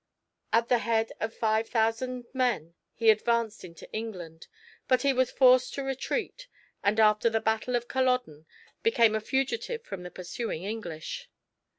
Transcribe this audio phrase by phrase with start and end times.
[0.51, 4.47] At the head of five thousand men he advanced into England,
[4.87, 6.47] but he was forced to retreat,
[6.83, 8.47] and after the battle of Culloden
[8.81, 11.29] became a fugitive from the pursuing English.